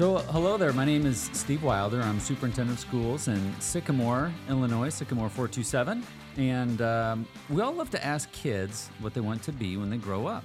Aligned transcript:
So, 0.00 0.16
hello 0.16 0.56
there. 0.56 0.72
My 0.72 0.86
name 0.86 1.04
is 1.04 1.28
Steve 1.34 1.62
Wilder. 1.62 2.00
I'm 2.00 2.20
superintendent 2.20 2.78
of 2.78 2.80
schools 2.80 3.28
in 3.28 3.54
Sycamore, 3.60 4.32
Illinois, 4.48 4.88
Sycamore 4.88 5.28
427. 5.28 6.02
And 6.38 6.80
um, 6.80 7.26
we 7.50 7.60
all 7.60 7.74
love 7.74 7.90
to 7.90 8.02
ask 8.02 8.32
kids 8.32 8.88
what 9.00 9.12
they 9.12 9.20
want 9.20 9.42
to 9.42 9.52
be 9.52 9.76
when 9.76 9.90
they 9.90 9.98
grow 9.98 10.26
up. 10.26 10.42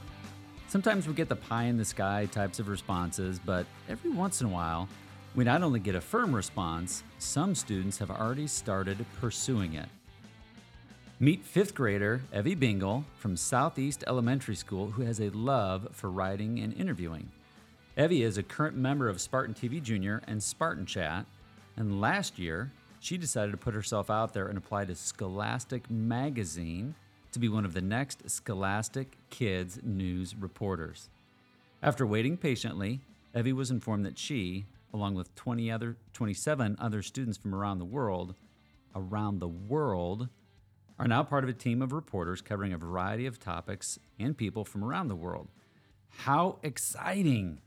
Sometimes 0.68 1.08
we 1.08 1.14
get 1.14 1.30
the 1.30 1.38
pie 1.38 1.64
in 1.64 1.78
the 1.78 1.86
sky 1.86 2.28
types 2.34 2.60
of 2.60 2.68
responses, 2.68 3.40
but 3.40 3.66
every 3.88 4.12
once 4.12 4.42
in 4.42 4.48
a 4.48 4.50
while, 4.50 4.90
we 5.36 5.46
not 5.46 5.64
only 5.64 5.80
get 5.80 5.96
a 5.96 6.02
firm 6.02 6.36
response, 6.36 7.06
some 7.20 7.56
students 7.56 7.98
have 8.00 8.12
already 8.12 8.48
started 8.48 9.06
pursuing 9.22 9.76
it. 9.76 9.88
Meet 11.22 11.46
fifth 11.46 11.74
grader 11.74 12.24
Evy 12.34 12.56
Bingle 12.56 13.06
from 13.16 13.38
Southeast 13.38 14.04
Elementary 14.06 14.56
School, 14.56 14.92
who 14.92 15.04
has 15.04 15.22
a 15.22 15.30
love 15.30 15.88
for 15.94 16.12
writing 16.12 16.60
and 16.60 16.74
interviewing. 16.74 17.32
Evy 17.98 18.24
is 18.24 18.38
a 18.38 18.44
current 18.44 18.76
member 18.76 19.08
of 19.08 19.22
Spartan 19.22 19.54
TV 19.54 19.82
Junior 19.82 20.22
and 20.28 20.44
Spartan 20.44 20.86
Chat, 20.86 21.26
and 21.78 22.02
last 22.02 22.38
year 22.38 22.74
she 23.00 23.18
decided 23.18 23.52
to 23.52 23.58
put 23.58 23.74
herself 23.74 24.10
out 24.10 24.34
there 24.34 24.48
and 24.48 24.58
apply 24.58 24.84
to 24.84 24.96
Scholastic 24.96 25.90
Magazine 25.90 26.96
to 27.32 27.40
be 27.40 27.48
one 27.48 27.64
of 27.64 27.74
the 27.74 27.82
next 27.82 28.30
Scholastic 28.30 29.16
Kids 29.30 29.80
news 29.82 30.36
reporters. 30.36 31.10
After 31.82 32.06
waiting 32.06 32.36
patiently, 32.36 33.00
Evy 33.34 33.54
was 33.54 33.72
informed 33.72 34.06
that 34.06 34.20
she, 34.20 34.66
along 34.94 35.16
with 35.16 35.34
20 35.36 35.72
other 35.72 35.96
27 36.12 36.76
other 36.78 37.02
students 37.02 37.38
from 37.38 37.56
around 37.56 37.80
the 37.80 37.86
world, 37.86 38.36
around 38.94 39.40
the 39.40 39.48
world, 39.48 40.28
are 41.00 41.08
now 41.08 41.24
part 41.24 41.46
of 41.46 41.50
a 41.50 41.54
team 41.54 41.82
of 41.82 41.94
reporters 41.94 42.42
covering 42.42 42.74
a 42.74 42.78
variety 42.78 43.26
of 43.26 43.40
topics 43.40 43.98
and 44.20 44.38
people 44.38 44.66
from 44.66 44.84
around 44.84 45.08
the 45.08 45.16
world. 45.16 45.48
How 46.10 46.60
exciting! 46.62 47.62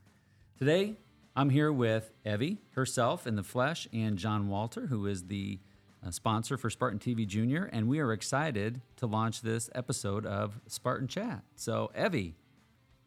Today, 0.58 0.96
I'm 1.36 1.50
here 1.50 1.70
with 1.70 2.10
Evy 2.26 2.58
herself 2.72 3.28
in 3.28 3.36
the 3.36 3.44
flesh 3.44 3.86
and 3.92 4.18
John 4.18 4.48
Walter, 4.48 4.88
who 4.88 5.06
is 5.06 5.28
the 5.28 5.60
uh, 6.04 6.10
sponsor 6.10 6.56
for 6.56 6.68
Spartan 6.68 6.98
TV 6.98 7.24
Junior, 7.28 7.70
and 7.72 7.86
we 7.86 8.00
are 8.00 8.12
excited 8.12 8.82
to 8.96 9.06
launch 9.06 9.42
this 9.42 9.70
episode 9.72 10.26
of 10.26 10.60
Spartan 10.66 11.06
Chat. 11.06 11.44
So, 11.54 11.92
Evy, 11.94 12.34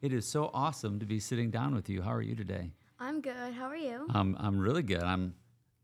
it 0.02 0.14
is 0.14 0.26
so 0.26 0.50
awesome 0.54 0.98
to 1.00 1.06
be 1.06 1.20
sitting 1.20 1.52
down 1.52 1.76
with 1.76 1.90
you. 1.90 2.02
How 2.02 2.14
are 2.14 2.22
you 2.22 2.36
today? 2.36 2.72
I'm 2.98 3.20
good. 3.20 3.54
How 3.54 3.66
are 3.66 3.76
you? 3.76 4.08
I'm 4.12 4.38
I'm 4.40 4.58
really 4.58 4.84
good. 4.84 5.04
I'm 5.04 5.34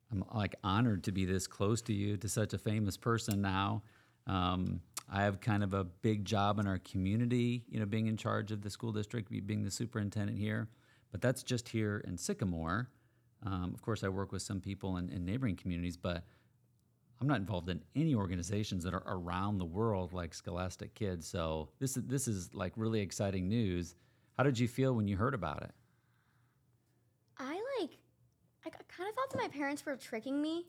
I'm 0.09 0.23
like 0.33 0.55
honored 0.63 1.03
to 1.03 1.11
be 1.11 1.25
this 1.25 1.47
close 1.47 1.81
to 1.81 1.93
you, 1.93 2.15
to 2.15 2.29
such 2.29 2.53
a 2.53 2.57
famous 2.57 2.95
person 2.95 3.41
now. 3.41 3.83
Um, 4.25 4.79
I 5.11 5.23
have 5.23 5.41
kind 5.41 5.65
of 5.65 5.73
a 5.73 5.83
big 5.83 6.23
job 6.23 6.59
in 6.59 6.67
our 6.67 6.79
community, 6.79 7.65
you 7.67 7.81
know, 7.81 7.85
being 7.85 8.07
in 8.07 8.15
charge 8.15 8.53
of 8.53 8.61
the 8.61 8.69
school 8.69 8.93
district, 8.93 9.29
being 9.45 9.63
the 9.65 9.71
superintendent 9.71 10.37
here 10.37 10.69
but 11.11 11.21
that's 11.21 11.43
just 11.43 11.69
here 11.69 12.03
in 12.07 12.17
Sycamore. 12.17 12.89
Um, 13.43 13.71
of 13.73 13.81
course, 13.81 14.03
I 14.03 14.09
work 14.09 14.31
with 14.31 14.41
some 14.41 14.59
people 14.59 14.97
in, 14.97 15.09
in, 15.09 15.23
neighboring 15.25 15.55
communities, 15.55 15.95
but 15.95 16.23
I'm 17.21 17.27
not 17.27 17.37
involved 17.37 17.69
in 17.69 17.81
any 17.95 18.15
organizations 18.15 18.83
that 18.83 18.93
are 18.93 19.03
around 19.05 19.59
the 19.59 19.65
world 19.65 20.13
like 20.13 20.33
Scholastic 20.33 20.93
Kids. 20.95 21.27
So 21.27 21.69
this 21.79 21.97
is 21.97 22.03
this 22.05 22.27
is 22.27 22.53
like 22.53 22.73
really 22.75 22.99
exciting 22.99 23.47
news. 23.47 23.95
How 24.37 24.43
did 24.43 24.57
you 24.57 24.67
feel 24.67 24.93
when 24.93 25.07
you 25.07 25.17
heard 25.17 25.33
about 25.33 25.63
it? 25.63 25.71
I 27.39 27.59
like, 27.79 27.91
I 28.65 28.69
kind 28.69 29.09
of 29.09 29.15
thought 29.15 29.29
that 29.31 29.37
my 29.37 29.47
parents 29.47 29.85
were 29.85 29.95
tricking 29.95 30.41
me, 30.41 30.65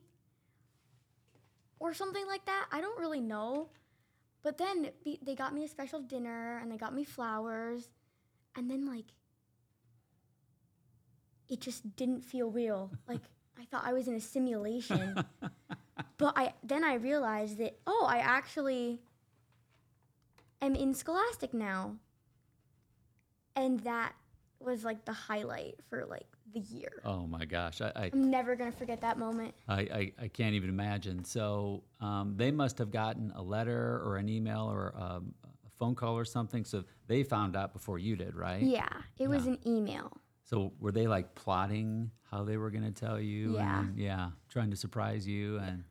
or 1.81 1.95
something 1.95 2.27
like 2.27 2.45
that. 2.47 2.67
I 2.71 2.81
don't 2.81 2.99
really 2.99 3.21
know, 3.21 3.71
but 4.43 4.59
then 4.59 4.91
they 5.23 5.35
got 5.35 5.55
me 5.55 5.65
a 5.65 5.69
special 5.69 6.01
dinner 6.01 6.59
and 6.59 6.71
they 6.71 6.77
got 6.77 6.95
me 6.95 7.05
flowers, 7.05 7.89
and 8.57 8.71
then 8.71 8.87
like 8.87 9.07
it 11.49 11.61
just 11.61 11.97
didn't 11.97 12.25
feel 12.25 12.51
real. 12.51 12.91
Like 13.09 13.21
I 13.59 13.65
thought 13.65 13.85
I 13.85 13.93
was 13.93 14.07
in 14.07 14.15
a 14.15 14.21
simulation. 14.21 15.25
but 16.19 16.33
I 16.37 16.55
then 16.63 16.85
I 16.85 16.95
realized 16.95 17.59
that 17.59 17.79
oh, 17.87 18.07
I 18.09 18.19
actually 18.19 19.01
am 20.61 20.75
in 20.75 20.95
Scholastic 20.95 21.55
now. 21.55 21.97
And 23.57 23.81
that 23.81 24.13
was 24.61 24.85
like 24.85 25.05
the 25.05 25.13
highlight 25.13 25.77
for 25.89 26.05
like 26.05 26.27
the 26.53 26.61
year. 26.61 27.03
Oh 27.05 27.27
my 27.27 27.45
gosh, 27.45 27.81
I, 27.81 28.11
am 28.13 28.31
never 28.31 28.57
gonna 28.57 28.73
forget 28.73 29.01
that 29.01 29.19
moment. 29.19 29.55
I, 29.67 29.81
I, 29.81 30.13
I 30.23 30.29
can't 30.29 30.55
even 30.55 30.69
imagine. 30.69 31.25
So 31.25 31.83
um, 32.01 32.35
they 32.37 32.51
must 32.51 32.79
have 32.79 32.91
gotten 32.91 33.33
a 33.35 33.43
letter 33.43 34.01
or 34.05 34.17
an 34.17 34.29
email 34.29 34.71
or 34.71 34.95
um, 34.97 35.35
a 35.45 35.71
phone 35.79 35.95
call 35.95 36.17
or 36.17 36.25
something. 36.25 36.65
So 36.65 36.85
they 37.07 37.23
found 37.23 37.57
out 37.57 37.73
before 37.73 37.99
you 37.99 38.17
did, 38.17 38.35
right? 38.35 38.63
Yeah, 38.63 38.87
it 39.19 39.25
yeah. 39.25 39.29
was 39.29 39.47
an 39.47 39.59
email. 39.67 40.21
So 40.49 40.73
were 40.81 40.93
they 40.93 41.07
like 41.07 41.35
plotting 41.35 42.11
how 42.31 42.43
they 42.43 42.57
were 42.57 42.71
going 42.71 42.85
to 42.85 42.91
tell 42.91 43.21
you? 43.21 43.57
Yeah. 43.57 43.81
And, 43.81 43.99
yeah, 43.99 44.31
trying 44.49 44.71
to 44.71 44.77
surprise 44.77 45.29
you, 45.29 45.59
and 45.59 45.85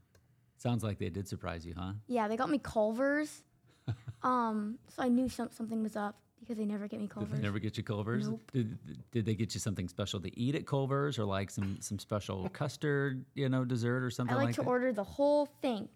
sounds 0.57 0.83
like 0.83 0.97
they 0.97 1.09
did 1.09 1.27
surprise 1.27 1.63
you, 1.63 1.75
huh? 1.77 1.93
Yeah, 2.07 2.27
they 2.27 2.37
got 2.37 2.49
me 2.49 2.57
Culver's. 2.57 3.43
um, 4.23 4.79
so 4.87 5.03
I 5.03 5.09
knew 5.09 5.29
some, 5.29 5.49
something 5.51 5.83
was 5.83 5.95
up 5.95 6.17
because 6.39 6.57
they 6.57 6.65
never 6.65 6.87
get 6.87 6.99
me 6.99 7.07
Culver's. 7.07 7.33
Did 7.33 7.37
they 7.37 7.43
never 7.43 7.59
get 7.59 7.77
you 7.77 7.83
Culver's? 7.83 8.27
Nope. 8.27 8.51
Did, 8.51 8.79
did 9.11 9.25
they 9.27 9.35
get 9.35 9.53
you 9.53 9.59
something 9.59 9.87
special 9.87 10.19
to 10.21 10.39
eat 10.39 10.55
at 10.55 10.65
Culver's, 10.65 11.19
or 11.19 11.25
like 11.25 11.51
some 11.51 11.77
some 11.79 11.99
special 11.99 12.49
custard, 12.49 13.25
you 13.35 13.49
know, 13.49 13.63
dessert 13.63 14.03
or 14.03 14.09
something 14.09 14.33
I 14.33 14.37
like, 14.37 14.45
like 14.47 14.55
to 14.55 14.61
that? 14.61 14.67
order 14.67 14.91
the 14.91 15.03
whole 15.03 15.45
thing, 15.61 15.87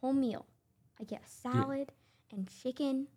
whole 0.00 0.14
meal. 0.14 0.46
I 0.98 1.04
get 1.04 1.20
a 1.22 1.28
salad 1.28 1.92
yeah. 2.30 2.36
and 2.38 2.50
chicken, 2.62 3.08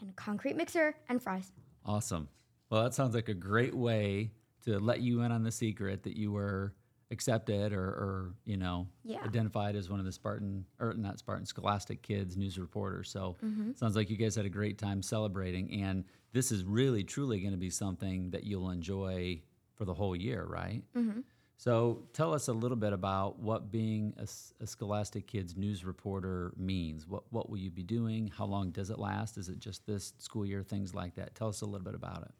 and 0.00 0.10
a 0.10 0.12
concrete 0.14 0.56
mixer 0.56 0.96
and 1.08 1.22
fries. 1.22 1.52
Awesome. 1.86 2.28
Well, 2.70 2.84
that 2.84 2.94
sounds 2.94 3.14
like 3.14 3.28
a 3.28 3.34
great 3.34 3.74
way 3.74 4.30
to 4.64 4.78
let 4.78 5.00
you 5.00 5.22
in 5.22 5.32
on 5.32 5.42
the 5.42 5.52
secret 5.52 6.04
that 6.04 6.16
you 6.16 6.32
were 6.32 6.74
accepted 7.10 7.72
or, 7.72 7.82
or 7.82 8.34
you 8.44 8.56
know 8.56 8.86
yeah. 9.02 9.18
identified 9.24 9.74
as 9.74 9.90
one 9.90 9.98
of 9.98 10.06
the 10.06 10.12
Spartan 10.12 10.64
or 10.78 10.94
not 10.94 11.18
Spartan 11.18 11.44
Scholastic 11.44 12.02
Kids 12.02 12.36
news 12.36 12.58
reporters. 12.58 13.10
So 13.10 13.36
mm-hmm. 13.44 13.72
sounds 13.74 13.96
like 13.96 14.10
you 14.10 14.16
guys 14.16 14.36
had 14.36 14.46
a 14.46 14.50
great 14.50 14.78
time 14.78 15.02
celebrating, 15.02 15.82
and 15.82 16.04
this 16.32 16.52
is 16.52 16.64
really 16.64 17.02
truly 17.02 17.40
going 17.40 17.52
to 17.52 17.58
be 17.58 17.70
something 17.70 18.30
that 18.30 18.44
you'll 18.44 18.70
enjoy 18.70 19.42
for 19.74 19.84
the 19.84 19.94
whole 19.94 20.14
year, 20.14 20.44
right? 20.44 20.82
Mm-hmm. 20.96 21.20
So 21.56 22.04
tell 22.14 22.32
us 22.32 22.48
a 22.48 22.54
little 22.54 22.76
bit 22.76 22.94
about 22.94 23.38
what 23.38 23.70
being 23.70 24.14
a, 24.16 24.26
a, 24.62 24.66
Scholastic 24.66 25.26
Kids 25.26 25.56
news 25.58 25.84
reporter 25.84 26.54
means. 26.56 27.06
What 27.06 27.24
what 27.30 27.50
will 27.50 27.58
you 27.58 27.70
be 27.70 27.82
doing? 27.82 28.30
How 28.34 28.46
long 28.46 28.70
does 28.70 28.90
it 28.90 28.98
last? 28.98 29.36
Is 29.36 29.48
it 29.48 29.58
just 29.58 29.84
this 29.86 30.14
school 30.18 30.46
year? 30.46 30.62
Things 30.62 30.94
like 30.94 31.16
that. 31.16 31.34
Tell 31.34 31.48
us 31.48 31.60
a 31.60 31.66
little 31.66 31.84
bit 31.84 31.94
about 31.94 32.22
it. 32.22 32.30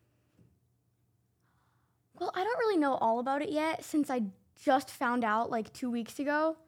Well, 2.21 2.31
I 2.35 2.45
don't 2.45 2.59
really 2.59 2.77
know 2.77 2.97
all 2.97 3.19
about 3.19 3.41
it 3.41 3.49
yet 3.49 3.83
since 3.83 4.11
I 4.11 4.25
just 4.63 4.91
found 4.91 5.25
out 5.25 5.51
like 5.51 5.73
two 5.73 5.91
weeks 5.91 6.19
ago, 6.19 6.59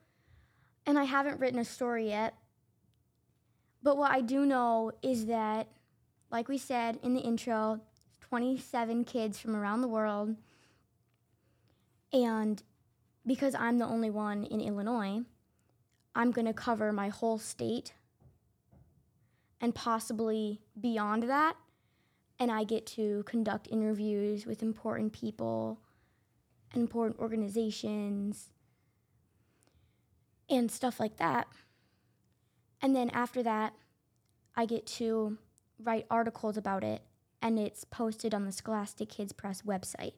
and 0.87 0.97
I 0.97 1.03
haven't 1.03 1.39
written 1.39 1.59
a 1.59 1.65
story 1.65 2.09
yet. 2.09 2.33
But 3.83 3.97
what 3.97 4.11
I 4.11 4.21
do 4.21 4.47
know 4.47 4.91
is 5.03 5.27
that, 5.27 5.67
like 6.31 6.49
we 6.49 6.57
said 6.57 6.97
in 7.03 7.13
the 7.13 7.21
intro, 7.21 7.81
27 8.21 9.03
kids 9.03 9.39
from 9.39 9.55
around 9.55 9.81
the 9.81 9.87
world. 9.87 10.35
And 12.11 12.63
because 13.25 13.53
I'm 13.53 13.77
the 13.77 13.85
only 13.85 14.09
one 14.09 14.45
in 14.45 14.59
Illinois, 14.59 15.21
I'm 16.15 16.31
going 16.31 16.47
to 16.47 16.53
cover 16.53 16.91
my 16.91 17.09
whole 17.09 17.37
state 17.37 17.93
and 19.61 19.75
possibly 19.75 20.61
beyond 20.79 21.23
that 21.23 21.57
and 22.43 22.51
I 22.51 22.65
get 22.65 22.85
to 22.87 23.23
conduct 23.23 23.69
interviews 23.71 24.45
with 24.45 24.61
important 24.61 25.13
people, 25.13 25.79
and 26.73 26.81
important 26.81 27.17
organizations, 27.17 28.49
and 30.49 30.69
stuff 30.69 30.99
like 30.99 31.15
that. 31.17 31.47
And 32.81 32.93
then 32.93 33.09
after 33.11 33.41
that, 33.43 33.73
I 34.57 34.65
get 34.65 34.85
to 34.97 35.37
write 35.81 36.05
articles 36.11 36.57
about 36.57 36.83
it, 36.83 37.01
and 37.41 37.57
it's 37.57 37.85
posted 37.85 38.33
on 38.33 38.43
the 38.43 38.51
Scholastic 38.51 39.07
Kids 39.07 39.31
Press 39.31 39.61
website 39.61 40.15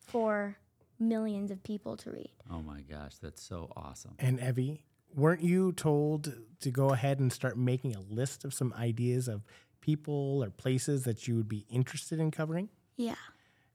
for 0.00 0.56
millions 0.98 1.52
of 1.52 1.62
people 1.62 1.96
to 1.98 2.10
read. 2.10 2.32
Oh 2.50 2.60
my 2.60 2.80
gosh, 2.80 3.18
that's 3.22 3.40
so 3.40 3.72
awesome. 3.76 4.16
And 4.18 4.40
Evy, 4.40 4.82
weren't 5.14 5.42
you 5.42 5.70
told 5.70 6.32
to 6.58 6.70
go 6.72 6.88
ahead 6.90 7.20
and 7.20 7.32
start 7.32 7.56
making 7.56 7.94
a 7.94 8.00
list 8.00 8.44
of 8.44 8.52
some 8.52 8.74
ideas 8.76 9.28
of 9.28 9.44
people 9.82 10.42
or 10.42 10.48
places 10.48 11.04
that 11.04 11.28
you 11.28 11.36
would 11.36 11.48
be 11.48 11.66
interested 11.68 12.18
in 12.18 12.30
covering? 12.30 12.70
Yeah. 12.96 13.16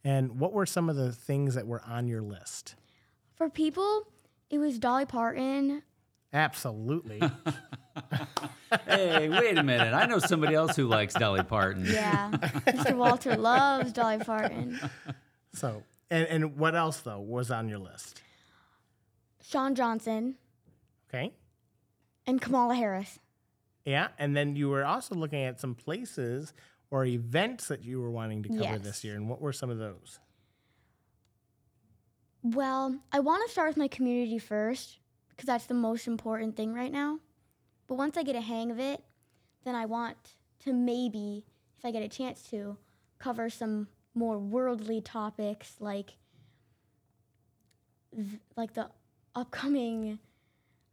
And 0.03 0.39
what 0.39 0.53
were 0.53 0.65
some 0.65 0.89
of 0.89 0.95
the 0.95 1.11
things 1.11 1.53
that 1.53 1.67
were 1.67 1.83
on 1.85 2.07
your 2.07 2.21
list? 2.21 2.75
For 3.35 3.49
people, 3.49 4.07
it 4.49 4.57
was 4.57 4.79
Dolly 4.79 5.05
Parton. 5.05 5.83
Absolutely. 6.33 7.19
hey, 8.87 9.29
wait 9.29 9.57
a 9.57 9.63
minute. 9.63 9.93
I 9.93 10.05
know 10.07 10.19
somebody 10.19 10.55
else 10.55 10.75
who 10.75 10.87
likes 10.87 11.13
Dolly 11.13 11.43
Parton. 11.43 11.85
Yeah. 11.85 12.31
Mr. 12.31 12.95
Walter 12.95 13.35
loves 13.35 13.93
Dolly 13.93 14.17
Parton. 14.19 14.79
So, 15.53 15.81
and, 16.11 16.27
and 16.27 16.57
what 16.57 16.75
else, 16.75 16.99
though, 16.99 17.19
was 17.19 17.49
on 17.49 17.67
your 17.67 17.79
list? 17.79 18.21
Sean 19.41 19.73
Johnson. 19.73 20.35
Okay. 21.09 21.33
And 22.27 22.39
Kamala 22.39 22.75
Harris. 22.75 23.17
Yeah, 23.87 24.09
and 24.19 24.35
then 24.35 24.57
you 24.57 24.67
were 24.67 24.83
also 24.83 25.15
looking 25.15 25.43
at 25.43 25.61
some 25.61 25.73
places 25.73 26.51
or 26.91 27.05
events 27.05 27.69
that 27.69 27.85
you 27.85 28.01
were 28.01 28.11
wanting 28.11 28.43
to 28.43 28.49
cover 28.49 28.63
yes. 28.63 28.81
this 28.81 29.03
year, 29.05 29.15
and 29.15 29.29
what 29.29 29.39
were 29.39 29.53
some 29.53 29.69
of 29.69 29.77
those? 29.77 30.19
Well, 32.43 32.97
I 33.13 33.21
want 33.21 33.47
to 33.47 33.51
start 33.51 33.69
with 33.69 33.77
my 33.77 33.87
community 33.87 34.39
first 34.39 34.99
because 35.29 35.45
that's 35.45 35.67
the 35.67 35.73
most 35.73 36.05
important 36.05 36.57
thing 36.57 36.73
right 36.73 36.91
now. 36.91 37.19
But 37.87 37.95
once 37.95 38.17
I 38.17 38.23
get 38.23 38.35
a 38.35 38.41
hang 38.41 38.71
of 38.71 38.79
it, 38.79 39.01
then 39.63 39.73
I 39.73 39.85
want 39.85 40.17
to 40.65 40.73
maybe, 40.73 41.45
if 41.77 41.85
I 41.85 41.91
get 41.91 42.03
a 42.03 42.09
chance 42.09 42.41
to, 42.49 42.75
cover 43.19 43.49
some 43.49 43.87
more 44.13 44.37
worldly 44.37 44.99
topics 44.99 45.75
like 45.79 46.17
th- 48.13 48.41
like 48.57 48.73
the 48.73 48.89
upcoming 49.33 50.19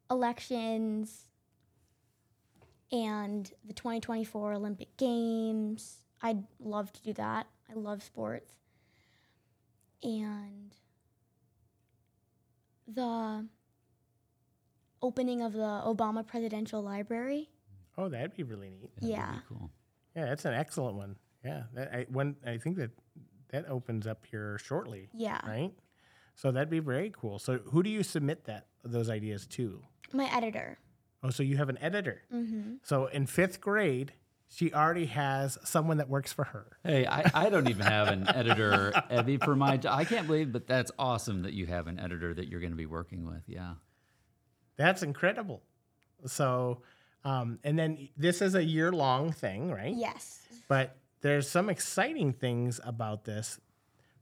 elections 0.08 1.25
and 2.93 3.51
the 3.67 3.73
2024 3.73 4.53
Olympic 4.55 4.97
Games. 4.97 5.99
I'd 6.23 6.45
love 6.61 6.93
to 6.93 7.03
do 7.03 7.13
that. 7.15 7.47
I 7.71 7.75
love 7.75 8.03
sports. 8.03 8.53
And 10.03 10.75
the 12.87 13.47
opening 15.03 15.43
of 15.43 15.53
the 15.53 15.59
Obama 15.85 16.27
Presidential 16.27 16.83
Library. 16.83 17.49
Oh, 17.97 18.09
that'd 18.09 18.35
be 18.35 18.43
really 18.43 18.71
neat. 18.71 18.95
That'd 18.97 19.09
Yeah. 19.11 19.31
really 19.31 19.43
cool. 19.49 19.71
Yeah, 20.17 20.27
that's 20.27 20.45
an 20.45 20.55
excellent 20.55 20.97
one. 20.97 21.17
Yeah, 21.45 21.65
that, 21.75 21.93
I 21.95 22.03
when 22.11 22.37
I 22.45 22.59
think 22.59 22.77
that 22.79 22.91
that 23.49 23.69
opens 23.69 24.07
up 24.07 24.25
here 24.27 24.59
shortly, 24.59 25.09
Yeah. 25.13 25.41
right? 25.47 25.73
So 26.35 26.51
that'd 26.51 26.71
be 26.71 26.81
very 26.81 27.11
cool. 27.11 27.39
So 27.39 27.59
who 27.59 27.83
do 27.83 27.91
you 27.91 28.03
submit 28.03 28.45
that 28.45 28.67
those 28.83 29.09
ideas 29.11 29.47
to? 29.49 29.83
My 30.13 30.25
editor. 30.35 30.79
Oh, 31.25 31.31
so 31.31 31.43
you 31.43 31.56
have 31.56 31.71
an 31.71 31.79
editor. 31.81 32.23
Mm-hmm. 32.32 32.75
So 32.82 33.06
in 33.06 33.26
fifth 33.26 33.61
grade, 33.61 34.12
she 34.49 34.73
already 34.73 35.06
has 35.06 35.56
someone 35.65 35.97
that 35.97 36.09
works 36.09 36.32
for 36.32 36.44
her. 36.44 36.76
Hey, 36.85 37.06
I, 37.06 37.31
I 37.35 37.49
don't 37.49 37.69
even 37.69 37.87
have 37.87 38.09
an 38.09 38.29
editor, 38.29 38.93
Evy, 39.11 39.38
for 39.38 39.56
my 39.56 39.79
job. 39.79 39.99
I 39.99 40.05
can't 40.05 40.26
believe, 40.26 40.53
but 40.53 40.67
that's 40.67 40.93
awesome 40.99 41.43
that 41.43 41.55
you 41.55 41.67
have 41.67 41.87
an 41.87 41.99
editor 41.99 42.35
that 42.35 42.49
you're 42.49 42.61
going 42.61 42.73
to 42.73 42.76
be 42.76 42.87
working 42.87 43.26
with. 43.26 43.43
Yeah. 43.47 43.75
That's 44.76 45.03
incredible. 45.03 45.62
So, 46.26 46.82
um, 47.25 47.59
and 47.65 47.79
then 47.79 48.11
this 48.19 48.43
is 48.43 48.55
a 48.55 48.62
year 48.62 48.93
long 48.93 49.32
thing, 49.32 49.71
right? 49.71 49.94
Yes. 49.97 50.41
But 50.69 50.99
there's 51.23 51.49
some 51.49 51.71
exciting 51.71 52.35
things 52.35 52.81
about 52.85 53.25
this 53.25 53.59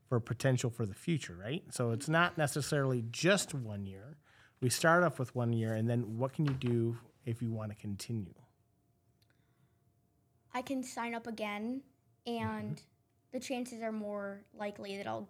for 0.08 0.20
potential 0.20 0.70
for 0.70 0.86
the 0.86 0.94
future, 0.94 1.34
right? 1.34 1.64
So 1.70 1.90
it's 1.90 2.08
not 2.08 2.38
necessarily 2.38 3.04
just 3.10 3.54
one 3.54 3.86
year. 3.86 4.18
We 4.62 4.70
start 4.70 5.02
off 5.02 5.18
with 5.18 5.34
one 5.34 5.52
year, 5.52 5.74
and 5.74 5.90
then 5.90 6.16
what 6.16 6.32
can 6.32 6.46
you 6.46 6.54
do 6.54 6.96
if 7.26 7.42
you 7.42 7.50
want 7.50 7.72
to 7.72 7.76
continue? 7.76 8.32
I 10.54 10.62
can 10.62 10.84
sign 10.84 11.14
up 11.14 11.26
again, 11.26 11.82
and 12.28 12.76
mm-hmm. 12.76 13.32
the 13.32 13.40
chances 13.40 13.82
are 13.82 13.90
more 13.90 14.44
likely 14.54 14.96
that 14.98 15.08
I'll 15.08 15.28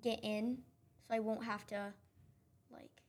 get 0.00 0.20
in, 0.22 0.58
so 1.08 1.14
I 1.14 1.18
won't 1.18 1.42
have 1.44 1.66
to, 1.66 1.92
like, 2.72 3.02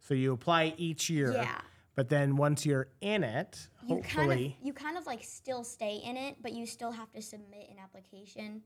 So 0.00 0.12
you 0.12 0.34
apply 0.34 0.74
each 0.76 1.08
year, 1.08 1.32
yeah. 1.32 1.62
but 1.94 2.10
then 2.10 2.36
once 2.36 2.66
you're 2.66 2.88
in 3.00 3.24
it, 3.24 3.68
You 3.82 3.88
kind 3.88 4.00
of 4.00 4.04
hopefully, 4.04 4.58
you 4.62 4.74
kind 4.74 4.98
of 4.98 5.06
like 5.06 5.24
still 5.24 5.64
stay 5.64 6.02
in 6.04 6.18
it, 6.18 6.36
but 6.42 6.52
you 6.52 6.66
still 6.66 6.90
have 6.90 7.10
to 7.12 7.22
submit 7.22 7.70
an 7.70 7.76
application. 7.82 8.62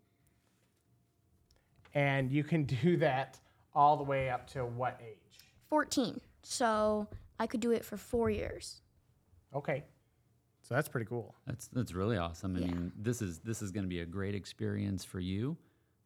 and 1.95 2.31
you 2.33 2.43
can 2.43 2.65
do 2.65 2.97
that 2.97 3.39
all 3.73 3.97
the 3.97 4.03
way 4.03 4.31
up 4.31 4.49
to 4.49 4.65
what 4.65 5.01
age? 5.01 5.17
14. 5.71 6.21
So 6.43 7.07
I 7.39 7.47
could 7.47 7.61
do 7.61 7.71
it 7.71 7.85
for 7.85 7.97
four 7.97 8.29
years. 8.29 8.83
Okay, 9.55 9.85
so 10.63 10.75
that's 10.75 10.89
pretty 10.89 11.07
cool. 11.07 11.35
That's 11.47 11.69
that's 11.69 11.93
really 11.93 12.17
awesome. 12.17 12.57
I 12.57 12.61
Yeah. 12.61 12.67
mean, 12.67 12.93
this 12.97 13.23
is 13.23 13.39
this 13.39 13.63
is 13.63 13.71
going 13.71 13.85
to 13.85 13.89
be 13.89 14.01
a 14.01 14.07
great 14.07 14.35
experience 14.35 15.05
for 15.05 15.21
you 15.21 15.57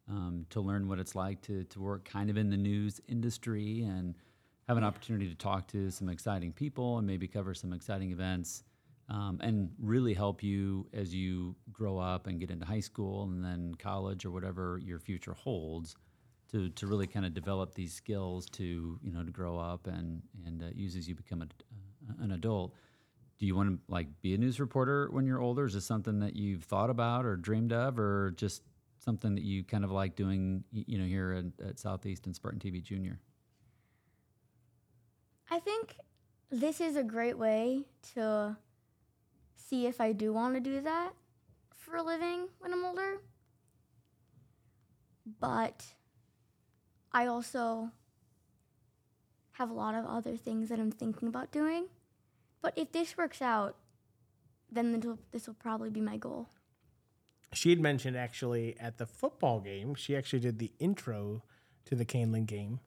um, 0.09 0.45
to 0.51 0.61
learn 0.61 0.87
what 0.87 0.99
it's 0.99 1.15
like 1.15 1.41
to 1.43 1.63
to 1.65 1.79
work 1.79 2.05
kind 2.05 2.29
of 2.29 2.37
in 2.37 2.49
the 2.49 2.57
news 2.57 3.01
industry 3.07 3.81
and 3.83 4.15
have 4.67 4.77
an 4.77 4.83
opportunity 4.83 5.27
to 5.29 5.35
talk 5.35 5.67
to 5.67 5.91
some 5.91 6.09
exciting 6.09 6.51
people 6.51 6.97
and 6.97 7.05
maybe 7.05 7.27
cover 7.27 7.53
some 7.53 7.71
exciting 7.73 8.11
events 8.11 8.63
um, 9.09 9.39
and 9.43 9.69
really 9.79 10.13
help 10.15 10.41
you 10.41 10.87
as 10.91 11.13
you 11.13 11.55
grow 11.71 11.99
up 11.99 12.25
and 12.25 12.39
get 12.39 12.49
into 12.49 12.65
high 12.65 12.79
school 12.79 13.23
and 13.25 13.45
then 13.45 13.75
college 13.77 14.25
or 14.25 14.31
whatever 14.31 14.79
your 14.83 14.97
future 14.99 15.33
holds. 15.33 15.95
To, 16.51 16.69
to 16.69 16.87
really 16.87 17.07
kind 17.07 17.25
of 17.25 17.33
develop 17.33 17.73
these 17.73 17.91
skills 17.91 18.45
to 18.51 18.99
you 19.01 19.11
know 19.11 19.23
to 19.23 19.31
grow 19.31 19.57
up 19.57 19.87
and 19.87 20.21
and 20.45 20.61
uh, 20.61 20.67
use 20.73 20.95
as 20.95 21.07
you 21.07 21.15
become 21.15 21.41
a, 21.41 22.23
an 22.23 22.31
adult 22.31 22.73
do 23.37 23.45
you 23.45 23.55
want 23.55 23.69
to 23.69 23.91
like 23.91 24.07
be 24.21 24.33
a 24.33 24.37
news 24.37 24.59
reporter 24.59 25.09
when 25.11 25.25
you're 25.25 25.41
older? 25.41 25.65
Is 25.65 25.73
this 25.73 25.85
something 25.85 26.19
that 26.19 26.35
you've 26.35 26.63
thought 26.63 26.89
about 26.89 27.25
or 27.25 27.35
dreamed 27.35 27.73
of, 27.73 27.99
or 27.99 28.33
just 28.37 28.63
something 28.99 29.35
that 29.35 29.43
you 29.43 29.63
kind 29.63 29.83
of 29.83 29.91
like 29.91 30.15
doing, 30.15 30.63
you 30.71 30.97
know, 30.97 31.05
here 31.05 31.33
at, 31.59 31.67
at 31.67 31.79
Southeast 31.79 32.25
and 32.25 32.35
Spartan 32.35 32.59
TV 32.59 32.81
Junior? 32.81 33.19
I 35.51 35.59
think 35.59 35.97
this 36.49 36.79
is 36.79 36.95
a 36.95 37.03
great 37.03 37.37
way 37.37 37.83
to 38.13 38.55
see 39.55 39.85
if 39.85 39.99
I 39.99 40.13
do 40.13 40.31
want 40.31 40.55
to 40.55 40.61
do 40.61 40.81
that 40.81 41.11
for 41.75 41.97
a 41.97 42.03
living 42.03 42.47
when 42.59 42.71
I'm 42.71 42.85
older. 42.85 43.17
But 45.39 45.83
I 47.15 47.27
also 47.27 47.91
have 49.53 49.69
a 49.69 49.73
lot 49.73 49.95
of 49.95 50.05
other 50.05 50.35
things 50.35 50.67
that 50.67 50.79
I'm 50.79 50.91
thinking 50.91 51.29
about 51.29 51.49
doing. 51.49 51.85
But 52.61 52.77
if 52.77 52.91
this 52.91 53.17
works 53.17 53.41
out, 53.41 53.77
then 54.69 54.91
this 55.31 55.47
will, 55.47 55.53
probably 55.53 55.89
be 55.89 56.01
my 56.01 56.17
goal. 56.17 56.49
She 57.53 57.69
had 57.69 57.79
mentioned 57.79 58.17
actually 58.17 58.75
at 58.81 58.97
the 58.97 59.05
football 59.05 59.61
game, 59.61 59.95
she 59.95 60.13
actually 60.13 60.41
did 60.41 60.59
the 60.59 60.73
intro 60.77 61.41
to 61.85 61.95
the 61.95 62.03
Kaneland 62.03 62.47
game, 62.47 62.81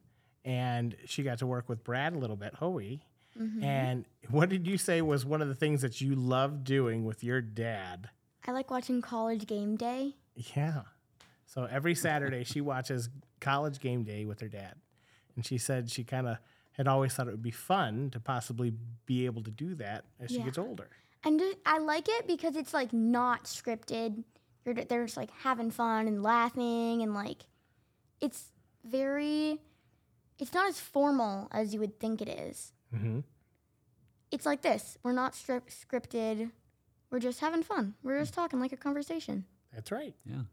and 0.45 0.95
she 1.05 1.23
got 1.23 1.39
to 1.39 1.47
work 1.47 1.67
with 1.67 1.83
Brad 1.83 2.13
a 2.13 2.19
little 2.19 2.35
bit, 2.35 2.53
Hoey. 2.53 3.01
Mm-hmm. 3.39 3.63
And 3.63 4.05
what 4.29 4.49
did 4.49 4.67
you 4.67 4.77
say 4.77 5.01
was 5.01 5.25
one 5.25 5.41
of 5.41 5.47
the 5.47 5.55
things 5.55 5.81
that 5.81 6.01
you 6.01 6.13
loved 6.13 6.65
doing 6.65 7.03
with 7.03 7.23
your 7.23 7.41
dad? 7.41 8.11
I 8.45 8.51
like 8.51 8.69
watching 8.69 9.01
college 9.01 9.47
game 9.47 9.75
day. 9.75 10.17
Yeah. 10.35 10.81
So 11.49 11.67
every 11.69 11.95
Saturday 11.95 12.43
she 12.43 12.61
watches 12.61 13.09
college 13.41 13.79
game 13.79 14.03
day 14.03 14.23
with 14.23 14.39
her 14.39 14.47
dad. 14.47 14.75
And 15.35 15.43
she 15.43 15.57
said 15.57 15.89
she 15.89 16.03
kind 16.03 16.27
of 16.27 16.37
had 16.73 16.87
always 16.87 17.13
thought 17.13 17.27
it 17.27 17.31
would 17.31 17.41
be 17.41 17.49
fun 17.49 18.11
to 18.11 18.19
possibly 18.19 18.71
be 19.07 19.25
able 19.25 19.41
to 19.43 19.49
do 19.51 19.73
that 19.75 20.05
as 20.19 20.29
she 20.29 20.41
gets 20.43 20.59
older. 20.59 20.89
And 21.23 21.41
I 21.65 21.79
like 21.79 22.07
it 22.07 22.27
because 22.27 22.55
it's 22.55 22.71
like 22.71 22.93
not 22.93 23.45
scripted. 23.45 24.23
You're 24.63 24.75
they're 24.75 25.05
just 25.05 25.17
like 25.17 25.31
having 25.41 25.71
fun 25.71 26.07
and 26.07 26.21
laughing 26.21 27.01
and 27.01 27.15
like 27.15 27.45
it's 28.21 28.51
very 28.85 29.59
it's 30.37 30.53
not 30.53 30.69
as 30.69 30.79
formal 30.79 31.47
as 31.51 31.73
you 31.73 31.79
would 31.79 31.99
think 31.99 32.21
it 32.21 32.29
is. 32.29 32.73
Mm-hmm. 32.95 33.21
It's 34.29 34.45
like 34.45 34.61
this. 34.61 34.99
We're 35.01 35.13
not 35.13 35.33
strip- 35.33 35.71
scripted. 35.71 36.51
We're 37.09 37.19
just 37.19 37.39
having 37.39 37.63
fun. 37.63 37.95
We're 38.03 38.19
just 38.19 38.35
talking 38.35 38.59
like 38.59 38.71
a 38.71 38.77
conversation. 38.77 39.45
That's 39.73 39.91
right. 39.91 40.13
Yeah. 40.25 40.43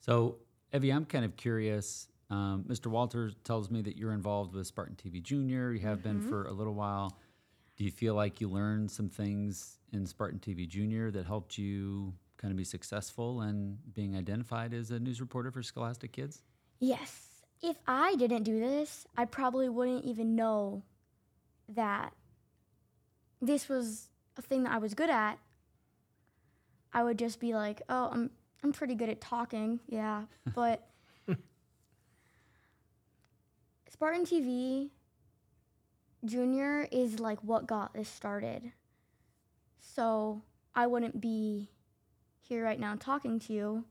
So, 0.00 0.38
Evy, 0.72 0.90
I'm 0.90 1.04
kind 1.04 1.24
of 1.24 1.36
curious. 1.36 2.08
Um, 2.30 2.64
Mr. 2.68 2.86
Walters 2.86 3.34
tells 3.44 3.70
me 3.70 3.82
that 3.82 3.96
you're 3.96 4.12
involved 4.12 4.54
with 4.54 4.66
Spartan 4.66 4.96
TV 4.96 5.22
Junior. 5.22 5.72
You 5.72 5.80
have 5.80 6.02
been 6.02 6.20
for 6.20 6.44
a 6.44 6.52
little 6.52 6.74
while. 6.74 7.18
Do 7.76 7.84
you 7.84 7.90
feel 7.90 8.14
like 8.14 8.40
you 8.40 8.48
learned 8.48 8.90
some 8.90 9.08
things 9.08 9.78
in 9.92 10.06
Spartan 10.06 10.38
TV 10.38 10.68
Junior 10.68 11.10
that 11.10 11.26
helped 11.26 11.58
you 11.58 12.14
kind 12.36 12.52
of 12.52 12.56
be 12.56 12.64
successful 12.64 13.42
and 13.42 13.78
being 13.94 14.16
identified 14.16 14.72
as 14.72 14.90
a 14.90 14.98
news 14.98 15.20
reporter 15.20 15.50
for 15.50 15.62
Scholastic 15.62 16.12
Kids? 16.12 16.42
Yes. 16.78 17.26
If 17.62 17.76
I 17.86 18.14
didn't 18.14 18.44
do 18.44 18.58
this, 18.58 19.06
I 19.16 19.26
probably 19.26 19.68
wouldn't 19.68 20.04
even 20.04 20.34
know 20.34 20.82
that 21.68 22.12
this 23.42 23.68
was 23.68 24.08
a 24.36 24.42
thing 24.42 24.62
that 24.62 24.72
I 24.72 24.78
was 24.78 24.94
good 24.94 25.10
at. 25.10 25.38
I 26.92 27.04
would 27.04 27.18
just 27.18 27.38
be 27.38 27.54
like, 27.54 27.82
"Oh, 27.88 28.08
I'm 28.12 28.30
I'm 28.62 28.72
pretty 28.72 28.94
good 28.94 29.08
at 29.08 29.20
talking." 29.20 29.80
Yeah, 29.88 30.24
but 30.54 30.86
Spartan 34.00 34.24
TV 34.24 34.88
Junior 36.24 36.88
is 36.90 37.20
like 37.20 37.38
what 37.42 37.66
got 37.66 37.92
this 37.92 38.08
started. 38.08 38.72
So, 39.78 40.42
I 40.74 40.86
wouldn't 40.86 41.20
be 41.20 41.68
here 42.40 42.64
right 42.64 42.80
now 42.80 42.96
talking 42.98 43.38
to 43.40 43.52
you 43.52 43.84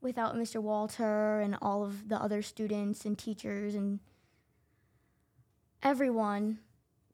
without 0.00 0.34
Mr. 0.34 0.60
Walter 0.60 1.40
and 1.40 1.56
all 1.62 1.84
of 1.84 2.08
the 2.08 2.16
other 2.16 2.42
students 2.42 3.04
and 3.04 3.16
teachers 3.16 3.74
and 3.74 4.00
everyone 5.82 6.58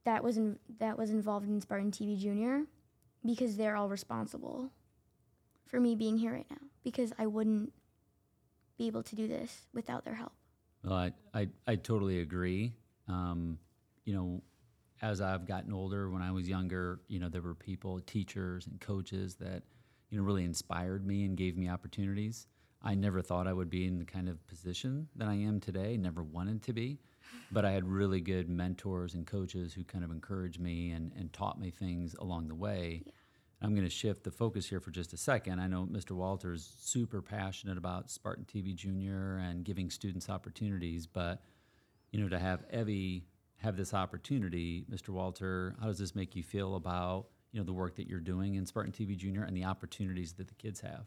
that 0.04 0.24
was 0.24 0.36
in, 0.36 0.58
that 0.78 0.96
was 0.96 1.10
involved 1.10 1.48
in 1.48 1.60
Spartan 1.60 1.90
TV 1.90 2.18
Junior 2.18 2.64
because 3.24 3.56
they're 3.56 3.76
all 3.76 3.88
responsible 3.88 4.70
for 5.66 5.80
me 5.80 5.94
being 5.94 6.18
here 6.18 6.32
right 6.32 6.50
now 6.50 6.71
because 6.82 7.12
I 7.18 7.26
wouldn't 7.26 7.72
be 8.78 8.86
able 8.86 9.02
to 9.04 9.16
do 9.16 9.28
this 9.28 9.66
without 9.72 10.04
their 10.04 10.14
help. 10.14 10.32
Well, 10.84 10.94
I, 10.94 11.12
I, 11.34 11.48
I 11.66 11.76
totally 11.76 12.20
agree. 12.20 12.74
Um, 13.08 13.58
you 14.04 14.14
know, 14.14 14.42
as 15.00 15.20
I've 15.20 15.46
gotten 15.46 15.72
older, 15.72 16.10
when 16.10 16.22
I 16.22 16.30
was 16.30 16.48
younger, 16.48 17.00
you 17.08 17.18
know, 17.18 17.28
there 17.28 17.42
were 17.42 17.54
people, 17.54 18.00
teachers 18.00 18.66
and 18.66 18.80
coaches 18.80 19.36
that, 19.36 19.62
you 20.10 20.18
know, 20.18 20.24
really 20.24 20.44
inspired 20.44 21.06
me 21.06 21.24
and 21.24 21.36
gave 21.36 21.56
me 21.56 21.68
opportunities. 21.68 22.46
I 22.82 22.94
never 22.94 23.22
thought 23.22 23.46
I 23.46 23.52
would 23.52 23.70
be 23.70 23.86
in 23.86 23.98
the 23.98 24.04
kind 24.04 24.28
of 24.28 24.44
position 24.46 25.08
that 25.16 25.28
I 25.28 25.34
am 25.34 25.60
today, 25.60 25.96
never 25.96 26.22
wanted 26.22 26.62
to 26.64 26.72
be. 26.72 26.98
But 27.52 27.64
I 27.64 27.72
had 27.72 27.86
really 27.86 28.20
good 28.20 28.48
mentors 28.48 29.14
and 29.14 29.26
coaches 29.26 29.72
who 29.72 29.84
kind 29.84 30.04
of 30.04 30.10
encouraged 30.10 30.60
me 30.60 30.90
and, 30.90 31.12
and 31.16 31.32
taught 31.32 31.60
me 31.60 31.70
things 31.70 32.14
along 32.18 32.48
the 32.48 32.54
way. 32.54 33.04
I'm 33.62 33.74
going 33.74 33.86
to 33.86 33.90
shift 33.90 34.24
the 34.24 34.30
focus 34.30 34.68
here 34.68 34.80
for 34.80 34.90
just 34.90 35.12
a 35.12 35.16
second. 35.16 35.60
I 35.60 35.68
know 35.68 35.86
Mr. 35.90 36.12
Walter 36.12 36.52
is 36.52 36.74
super 36.80 37.22
passionate 37.22 37.78
about 37.78 38.10
Spartan 38.10 38.44
TV 38.44 38.74
Junior 38.74 39.38
and 39.38 39.64
giving 39.64 39.88
students 39.88 40.28
opportunities, 40.28 41.06
but 41.06 41.42
you 42.10 42.20
know, 42.20 42.28
to 42.28 42.38
have 42.38 42.64
Evy 42.70 43.24
have 43.58 43.76
this 43.76 43.94
opportunity, 43.94 44.84
Mr. 44.90 45.10
Walter, 45.10 45.76
how 45.80 45.86
does 45.86 45.98
this 45.98 46.16
make 46.16 46.34
you 46.34 46.42
feel 46.42 46.74
about 46.74 47.26
you 47.52 47.60
know 47.60 47.64
the 47.64 47.72
work 47.72 47.94
that 47.96 48.08
you're 48.08 48.18
doing 48.18 48.56
in 48.56 48.66
Spartan 48.66 48.92
TV 48.92 49.16
Junior 49.16 49.44
and 49.44 49.56
the 49.56 49.64
opportunities 49.64 50.32
that 50.34 50.48
the 50.48 50.54
kids 50.54 50.80
have? 50.80 51.06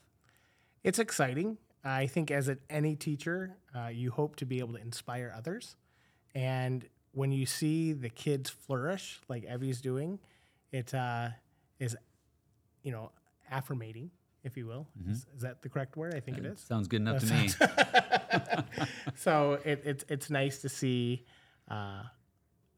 It's 0.83 0.99
exciting. 0.99 1.57
I 1.83 2.07
think 2.07 2.31
as 2.31 2.49
any 2.69 2.95
teacher, 2.95 3.57
uh, 3.75 3.87
you 3.87 4.11
hope 4.11 4.37
to 4.37 4.45
be 4.45 4.59
able 4.59 4.73
to 4.73 4.81
inspire 4.81 5.33
others. 5.35 5.75
And 6.33 6.87
when 7.11 7.31
you 7.31 7.45
see 7.45 7.93
the 7.93 8.09
kids 8.09 8.49
flourish 8.49 9.19
like 9.27 9.43
Evy's 9.45 9.81
doing, 9.81 10.19
it 10.71 10.93
uh, 10.93 11.29
is, 11.79 11.95
you 12.85 12.91
know, 12.91 13.11
affirmating, 13.51 14.11
if 14.43 14.55
you 14.55 14.67
will. 14.67 14.87
Is, 15.09 15.25
is 15.35 15.41
that 15.41 15.61
the 15.61 15.69
correct 15.69 15.97
word? 15.97 16.13
I 16.15 16.19
think 16.21 16.37
it 16.37 16.45
is. 16.45 16.59
Sounds 16.59 16.87
good 16.87 17.01
enough 17.01 17.19
to 17.25 17.33
me. 17.33 17.49
so 19.15 19.59
it, 19.65 19.81
it's 19.83 20.05
it's 20.07 20.29
nice 20.29 20.59
to 20.59 20.69
see 20.69 21.25
uh, 21.69 22.03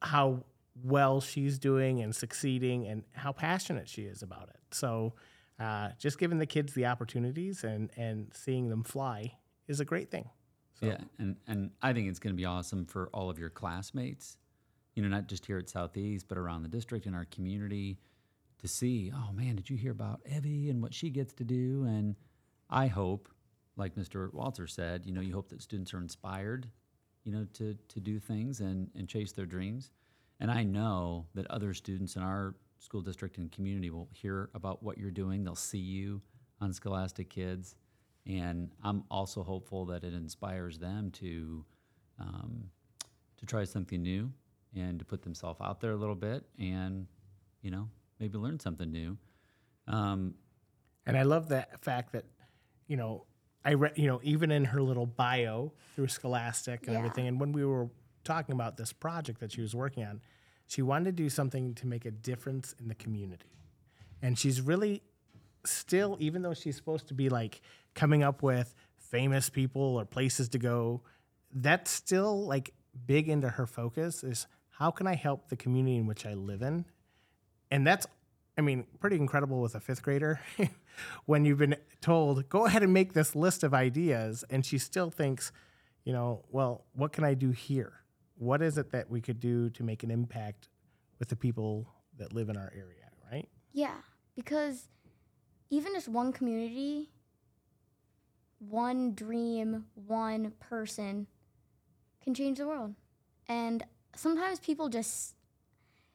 how 0.01 0.43
well 0.83 1.19
she's 1.21 1.59
doing 1.59 2.01
and 2.01 2.15
succeeding, 2.15 2.87
and 2.87 3.03
how 3.11 3.33
passionate 3.33 3.89
she 3.89 4.03
is 4.03 4.23
about 4.23 4.49
it. 4.49 4.59
So 4.71 5.13
uh, 5.59 5.89
just 5.99 6.17
giving 6.17 6.37
the 6.37 6.45
kids 6.45 6.73
the 6.73 6.85
opportunities 6.85 7.63
and 7.63 7.91
and 7.97 8.31
seeing 8.33 8.69
them 8.69 8.83
fly 8.83 9.33
is 9.67 9.79
a 9.79 9.85
great 9.85 10.09
thing. 10.09 10.29
Yeah, 10.81 10.97
and 11.19 11.35
and 11.47 11.71
I 11.81 11.91
think 11.91 12.07
it's 12.07 12.19
going 12.19 12.33
to 12.33 12.37
be 12.37 12.45
awesome 12.45 12.85
for 12.85 13.09
all 13.13 13.29
of 13.29 13.37
your 13.39 13.49
classmates, 13.49 14.37
you 14.95 15.03
know, 15.03 15.09
not 15.09 15.27
just 15.27 15.45
here 15.45 15.57
at 15.57 15.69
Southeast, 15.69 16.27
but 16.29 16.37
around 16.37 16.63
the 16.63 16.69
district 16.69 17.07
and 17.07 17.15
our 17.15 17.25
community, 17.25 17.99
to 18.59 18.67
see. 18.67 19.11
Oh 19.13 19.31
man, 19.33 19.55
did 19.55 19.69
you 19.69 19.77
hear 19.77 19.91
about 19.91 20.21
Evy 20.25 20.69
and 20.69 20.81
what 20.81 20.93
she 20.93 21.09
gets 21.09 21.33
to 21.33 21.43
do? 21.43 21.85
And 21.87 22.15
I 22.69 22.87
hope, 22.87 23.29
like 23.75 23.95
Mr. 23.95 24.33
Walter 24.33 24.67
said, 24.67 25.05
you 25.05 25.13
know, 25.13 25.21
you 25.21 25.33
hope 25.33 25.49
that 25.49 25.61
students 25.61 25.93
are 25.93 25.99
inspired, 25.99 26.69
you 27.23 27.31
know, 27.31 27.45
to 27.53 27.75
to 27.87 27.99
do 27.99 28.19
things 28.19 28.59
and 28.59 28.89
and 28.95 29.07
chase 29.07 29.31
their 29.31 29.45
dreams. 29.45 29.91
And 30.39 30.51
I 30.51 30.63
know 30.63 31.25
that 31.33 31.47
other 31.47 31.73
students 31.73 32.15
in 32.15 32.21
our 32.21 32.55
school 32.79 33.01
district 33.01 33.37
and 33.37 33.51
community 33.51 33.89
will 33.89 34.07
hear 34.13 34.49
about 34.53 34.83
what 34.83 34.97
you're 34.97 35.09
doing. 35.11 35.43
They'll 35.43 35.55
see 35.55 35.79
you 35.79 36.21
on 36.61 36.73
Scholastic 36.73 37.29
Kids 37.29 37.75
and 38.27 38.71
I'm 38.83 39.03
also 39.09 39.41
hopeful 39.41 39.85
that 39.85 40.03
it 40.03 40.13
inspires 40.13 40.77
them 40.77 41.11
to 41.11 41.65
um, 42.19 42.69
to 43.37 43.45
try 43.45 43.63
something 43.63 44.01
new 44.01 44.31
and 44.75 44.99
to 44.99 45.05
put 45.05 45.21
themselves 45.21 45.59
out 45.61 45.79
there 45.79 45.91
a 45.91 45.95
little 45.95 46.15
bit 46.15 46.43
and 46.59 47.07
you 47.61 47.71
know 47.71 47.89
maybe 48.19 48.37
learn 48.37 48.59
something 48.59 48.91
new. 48.91 49.17
Um, 49.87 50.35
And 51.05 51.17
I 51.17 51.23
love 51.23 51.49
that 51.49 51.79
fact 51.79 52.11
that, 52.13 52.25
you 52.87 52.97
know, 52.97 53.25
I 53.63 53.73
read, 53.73 53.97
you 53.97 54.07
know, 54.07 54.19
even 54.23 54.51
in 54.51 54.65
her 54.65 54.81
little 54.81 55.05
bio 55.05 55.73
through 55.95 56.07
Scholastic 56.07 56.81
and 56.87 56.93
Yeah. 56.93 56.99
everything, 56.99 57.27
and 57.27 57.39
when 57.39 57.51
we 57.53 57.63
were 57.65 57.89
talking 58.23 58.53
about 58.53 58.75
this 58.77 58.91
project 58.93 59.39
that 59.39 59.51
she 59.53 59.61
was 59.61 59.73
working 59.75 60.03
on, 60.03 60.21
she 60.67 60.81
wanted 60.81 61.05
to 61.17 61.23
do 61.23 61.29
something 61.29 61.73
to 61.75 61.87
make 61.87 62.05
a 62.05 62.11
difference 62.11 62.73
in 62.79 62.87
the 62.89 62.95
community. 62.95 63.49
And 64.21 64.37
she's 64.37 64.59
really 64.61 65.01
still, 65.65 66.17
even 66.19 66.41
though 66.41 66.53
she's 66.53 66.75
supposed 66.75 67.07
to 67.07 67.13
be 67.13 67.29
like 67.29 67.61
coming 67.93 68.23
up 68.23 68.43
with 68.43 68.75
famous 68.97 69.49
people 69.49 69.81
or 69.81 70.05
places 70.05 70.49
to 70.49 70.59
go, 70.59 71.01
that's 71.53 71.89
still 71.89 72.45
like 72.45 72.73
big 73.05 73.29
into 73.29 73.49
her 73.49 73.65
focus 73.65 74.23
is 74.23 74.47
how 74.71 74.91
can 74.91 75.07
I 75.07 75.15
help 75.15 75.47
the 75.49 75.55
community 75.55 75.95
in 75.97 76.05
which 76.05 76.25
I 76.25 76.33
live 76.33 76.61
in? 76.61 76.85
And 77.71 77.85
that's, 77.85 78.07
I 78.57 78.61
mean, 78.61 78.85
pretty 78.99 79.17
incredible 79.17 79.61
with 79.61 79.75
a 79.75 79.79
fifth 79.79 80.01
grader 80.01 80.39
when 81.25 81.45
you've 81.45 81.59
been 81.59 81.75
told, 82.01 82.47
go 82.49 82.65
ahead 82.65 82.83
and 82.83 82.93
make 82.93 83.13
this 83.13 83.35
list 83.35 83.63
of 83.63 83.73
ideas. 83.73 84.43
And 84.49 84.65
she 84.65 84.77
still 84.77 85.09
thinks, 85.09 85.51
you 86.03 86.13
know, 86.13 86.45
well, 86.49 86.85
what 86.93 87.11
can 87.11 87.23
I 87.23 87.33
do 87.33 87.51
here? 87.51 87.93
What 88.37 88.61
is 88.61 88.77
it 88.77 88.91
that 88.91 89.09
we 89.09 89.21
could 89.21 89.39
do 89.39 89.69
to 89.71 89.83
make 89.83 90.03
an 90.03 90.11
impact 90.11 90.69
with 91.19 91.29
the 91.29 91.35
people 91.35 91.87
that 92.17 92.33
live 92.33 92.49
in 92.49 92.57
our 92.57 92.71
area, 92.75 93.09
right? 93.31 93.47
Yeah, 93.73 93.95
because 94.35 94.87
even 95.69 95.93
just 95.93 96.07
one 96.07 96.31
community, 96.31 97.09
one 98.59 99.13
dream, 99.13 99.85
one 99.93 100.53
person 100.59 101.27
can 102.23 102.33
change 102.33 102.57
the 102.57 102.67
world. 102.67 102.95
And 103.47 103.83
sometimes 104.15 104.59
people 104.59 104.89
just, 104.89 105.35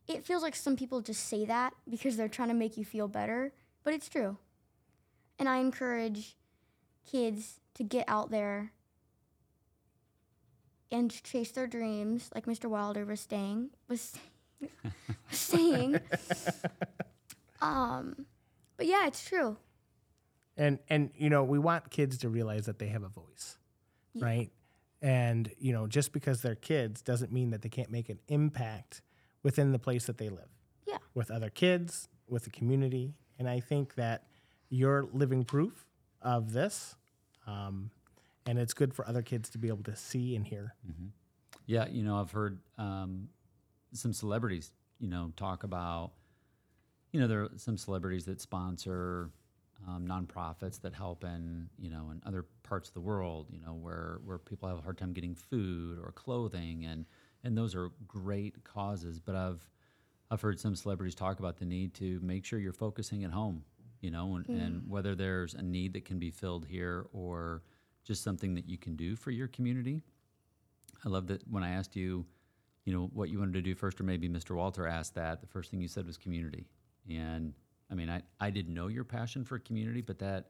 it 0.09 0.25
feels 0.25 0.43
like 0.43 0.55
some 0.57 0.77
people 0.77 1.01
just 1.01 1.27
say 1.27 1.45
that 1.45 1.75
because 1.89 2.17
they're 2.17 2.29
trying 2.29 2.49
to 2.49 2.55
make 2.55 2.77
you 2.77 2.85
feel 2.85 3.09
better, 3.09 3.53
but 3.85 3.95
it's 3.95 4.09
true. 4.09 4.37
And 5.39 5.49
I 5.49 5.59
encourage 5.59 6.37
kids 7.11 7.61
to 7.75 7.83
get 7.85 8.05
out 8.09 8.31
there 8.31 8.73
and 10.91 11.11
chase 11.25 11.51
their 11.53 11.67
dreams, 11.67 12.31
like 12.35 12.45
Mr. 12.47 12.67
Wilder 12.67 13.05
was 13.05 13.21
saying. 13.21 13.71
Was 13.89 14.15
saying. 15.31 15.99
um, 17.63 18.27
but 18.77 18.87
yeah, 18.87 19.07
it's 19.07 19.25
true. 19.25 19.57
and 20.57 20.79
and 20.89 21.11
you 21.17 21.31
know 21.31 21.45
we 21.45 21.59
want 21.59 21.91
kids 21.91 22.19
to 22.19 22.29
realize 22.29 22.67
that 22.67 22.79
they 22.79 22.89
have 22.89 23.03
a 23.03 23.09
voice 23.09 23.57
right 24.21 24.51
and 25.01 25.51
you 25.59 25.73
know 25.73 25.87
just 25.87 26.13
because 26.13 26.43
they're 26.43 26.55
kids 26.55 27.01
doesn't 27.01 27.33
mean 27.33 27.51
that 27.51 27.63
they 27.63 27.69
can't 27.71 27.91
make 27.91 28.11
an 28.11 28.19
impact 28.29 29.01
within 29.43 29.73
the 29.73 29.79
place 29.79 30.07
that 30.07 30.19
they 30.19 30.29
live. 30.29 30.49
Yeah. 30.87 30.99
with 31.15 31.31
other 31.31 31.49
kids 31.49 32.09
with 32.29 32.45
the 32.45 32.51
community. 32.51 33.15
And 33.39 33.49
i 33.49 33.61
think 33.61 33.95
that 33.95 34.25
you're 34.69 35.09
living 35.13 35.45
proof 35.45 35.87
of 36.21 36.53
this 36.53 36.97
um, 37.47 37.91
and 38.47 38.59
it's 38.59 38.73
good 38.75 38.93
for 38.95 39.07
other 39.07 39.23
kids 39.23 39.49
to 39.51 39.59
be 39.59 39.69
able 39.69 39.85
to 39.85 39.97
see 39.97 40.35
and 40.37 40.47
hear. 40.47 40.75
Yeah, 41.67 41.87
you 41.89 42.03
know, 42.03 42.17
I've 42.21 42.31
heard 42.31 42.59
um, 42.79 43.29
some 43.93 44.13
celebrities, 44.13 44.73
you 44.99 45.09
know, 45.09 45.33
talk 45.37 45.63
about, 45.65 46.13
you 47.13 47.21
know, 47.21 47.27
there 47.27 47.43
are 47.43 47.51
some 47.57 47.77
celebrities 47.77 48.25
that 48.27 48.41
sponsor 48.41 49.31
um, 49.87 50.07
nonprofits 50.07 50.81
that 50.81 50.95
help 50.95 51.25
in, 51.25 51.69
you 51.79 51.91
know, 51.91 52.11
in 52.11 52.21
other 52.27 52.45
parts 52.63 52.89
of 52.89 52.95
the 52.95 53.01
world, 53.01 53.47
you 53.51 53.61
know, 53.61 53.75
where 53.75 54.19
where 54.25 54.39
people 54.39 54.69
have 54.69 54.79
a 54.79 54.83
hard 54.83 54.99
time 54.99 55.13
getting 55.13 55.35
food 55.35 55.99
or 55.99 56.13
clothing, 56.13 56.85
and 56.85 57.05
and 57.45 57.57
those 57.57 57.75
are 57.75 57.91
great 58.07 58.63
causes. 58.65 59.19
But 59.19 59.35
I've 59.35 59.69
I've 60.31 60.41
heard 60.41 60.59
some 60.59 60.75
celebrities 60.75 61.15
talk 61.15 61.41
about 61.41 61.59
the 61.59 61.67
need 61.67 61.95
to 61.95 62.19
make 62.23 62.45
sure 62.45 62.59
you're 62.59 62.73
focusing 62.73 63.23
at 63.25 63.31
home, 63.31 63.65
you 64.01 64.11
know, 64.11 64.37
and, 64.37 64.47
and 64.63 64.89
whether 64.89 65.15
there's 65.15 65.53
a 65.55 65.63
need 65.63 65.93
that 65.93 66.07
can 66.07 66.19
be 66.19 66.31
filled 66.31 66.65
here 66.65 67.07
or 67.13 67.63
just 68.05 68.25
something 68.25 68.55
that 68.55 68.67
you 68.67 68.79
can 68.79 68.97
do 68.97 69.15
for 69.15 69.31
your 69.31 69.49
community. 69.49 70.01
I 71.05 71.11
love 71.11 71.27
that 71.27 71.43
when 71.51 71.63
I 71.63 71.73
asked 71.73 71.97
you, 71.97 72.25
you 72.85 72.93
know, 72.93 73.11
what 73.13 73.29
you 73.29 73.39
wanted 73.39 73.55
to 73.55 73.63
do 73.63 73.75
first, 73.75 74.01
or 74.01 74.05
maybe 74.05 74.29
Mr. 74.29 74.57
Walter 74.57 74.87
asked 74.87 75.15
that, 75.17 75.41
the 75.41 75.47
first 75.47 75.71
thing 75.71 75.81
you 75.81 75.89
said 75.89 76.07
was 76.07 76.17
community. 76.17 76.67
And 77.11 77.53
I 77.91 77.95
mean, 77.95 78.09
I, 78.09 78.23
I 78.41 78.51
didn't 78.51 78.75
know 78.75 78.89
your 78.89 79.05
passion 79.05 79.45
for 79.45 79.59
community, 79.59 80.01
but 80.01 80.19
that, 80.21 80.47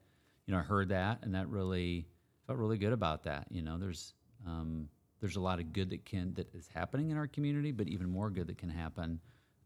you 0.47 0.55
know, 0.55 0.61
I 0.61 0.63
heard 0.63 0.89
that 0.91 1.19
and 1.23 1.35
that 1.35 1.49
really 1.49 2.07
felt 2.47 2.59
really 2.59 2.79
good 2.79 2.93
about 2.93 3.25
that. 3.25 3.47
You 3.51 3.63
know, 3.63 3.79
there's, 3.79 4.15
um, 4.47 4.89
there's 5.23 5.37
a 5.37 5.41
lot 5.41 5.61
of 5.61 5.73
good 5.73 5.89
that 5.91 6.05
can, 6.05 6.35
that 6.35 6.53
is 6.53 6.69
happening 6.75 7.11
in 7.11 7.17
our 7.17 7.29
community, 7.29 7.71
but 7.71 7.87
even 7.87 8.11
more 8.11 8.29
good 8.29 8.49
that 8.49 8.59
can 8.59 8.69
happen, 8.69 9.21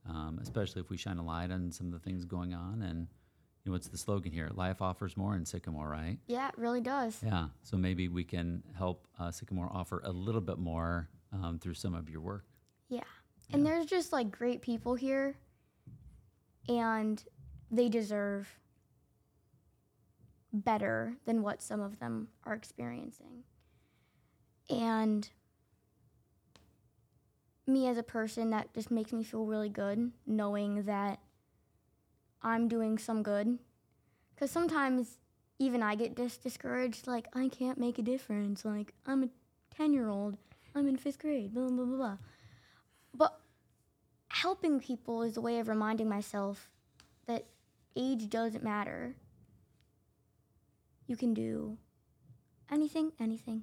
um, 0.07 0.39
especially 0.43 0.83
if 0.83 0.91
we 0.91 0.99
shine 0.99 1.17
a 1.17 1.25
light 1.25 1.51
on 1.51 1.73
some 1.73 1.87
of 1.87 1.95
the 1.95 1.99
things 1.99 2.27
going 2.27 2.53
on. 2.53 2.83
And, 2.83 3.09
you 3.65 3.71
know, 3.71 3.73
what's 3.73 3.89
the 3.89 3.97
slogan 3.97 4.33
here? 4.33 4.51
Life 4.55 4.83
offers 4.83 5.17
more 5.17 5.35
in 5.35 5.47
Sycamore, 5.47 5.89
right? 5.89 6.19
Yeah, 6.27 6.49
it 6.49 6.59
really 6.59 6.83
does. 6.83 7.19
Yeah, 7.25 7.47
so 7.63 7.79
maybe 7.79 8.09
we 8.09 8.23
can 8.23 8.63
help 8.77 9.09
uh, 9.19 9.31
Sycamore 9.31 9.71
offer 9.73 10.03
a 10.05 10.13
little 10.13 10.43
bit 10.43 10.59
more 10.59 11.09
um, 11.33 11.59
through 11.59 11.75
some 11.75 11.95
of 11.95 12.11
your 12.11 12.21
work. 12.21 12.45
Yeah. 12.91 13.01
And 13.51 13.65
there's 13.65 13.87
just 13.87 14.13
like 14.13 14.31
great 14.31 14.61
people 14.61 14.95
here 14.95 15.37
and 16.69 17.23
they 17.71 17.89
deserve 17.89 18.47
better 20.53 21.15
than 21.25 21.43
what 21.43 21.63
some 21.63 21.81
of 21.81 21.99
them 21.99 22.29
are 22.45 22.53
experiencing. 22.53 23.45
And 24.69 25.29
me 27.67 27.89
as 27.89 27.99
a 27.99 28.03
person, 28.03 28.51
that 28.51 28.73
just 28.75 28.91
makes 28.91 29.13
me 29.13 29.25
feel 29.25 29.45
really 29.45 29.69
good 29.69 30.13
knowing 30.27 30.85
that 30.85 31.19
I'm 32.43 32.69
doing 32.69 32.99
some 32.99 33.23
good. 33.23 33.59
Because 34.35 34.51
sometimes 34.51 35.19
even 35.59 35.83
I 35.83 35.95
get 35.95 36.15
dis- 36.15 36.37
discouraged, 36.37 37.07
like, 37.07 37.27
I 37.35 37.49
can't 37.49 37.79
make 37.79 37.99
a 37.99 38.03
difference. 38.03 38.65
Like, 38.65 38.93
I'm 39.07 39.25
a 39.25 39.29
10 39.75 39.93
year 39.93 40.09
old, 40.09 40.37
I'm 40.75 40.87
in 40.87 40.97
fifth 40.97 41.19
grade, 41.19 41.55
blah, 41.55 41.69
blah, 41.69 41.85
blah, 41.85 41.97
blah. 41.97 42.17
But 43.15 43.41
helping 44.29 44.81
people 44.81 45.23
is 45.23 45.37
a 45.37 45.41
way 45.41 45.59
of 45.59 45.69
reminding 45.69 46.09
myself 46.09 46.71
that 47.27 47.47
age 47.97 48.29
doesn't 48.29 48.63
matter. 48.63 49.17
You 51.07 51.17
can 51.17 51.35
do 51.35 51.79
anything, 52.71 53.13
anything, 53.19 53.63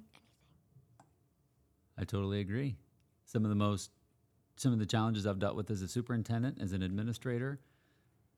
I 1.96 2.04
totally 2.04 2.40
agree. 2.40 2.76
Some 3.24 3.44
of 3.44 3.48
the 3.48 3.56
most, 3.56 3.90
some 4.56 4.72
of 4.72 4.78
the 4.78 4.86
challenges 4.86 5.26
I've 5.26 5.38
dealt 5.38 5.56
with 5.56 5.70
as 5.70 5.82
a 5.82 5.88
superintendent, 5.88 6.58
as 6.60 6.72
an 6.72 6.82
administrator, 6.82 7.60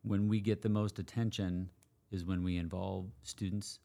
when 0.02 0.28
we 0.28 0.40
get 0.40 0.62
the 0.62 0.69
most 0.69 0.99
attention 0.99 1.69
is 2.11 2.25
when 2.25 2.43
we 2.43 2.57
involve 2.57 3.07
students 3.23 3.81